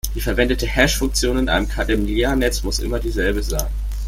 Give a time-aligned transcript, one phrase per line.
[0.15, 3.67] Die verwendete Hash-Funktion in einem Kademlia-Netz muss immer dieselbe sein.